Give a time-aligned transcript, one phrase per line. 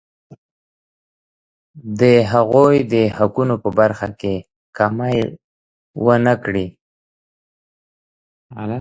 [1.99, 2.01] د
[2.31, 4.35] هغوی د حقونو په برخه کې
[4.77, 5.17] کمی
[6.05, 6.67] ونه کړي.